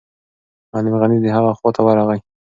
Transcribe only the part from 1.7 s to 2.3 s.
ورغی.